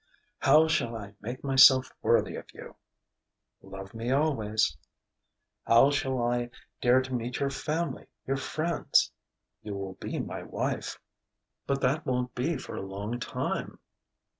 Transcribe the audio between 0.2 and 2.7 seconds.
"How shall I make myself worthy of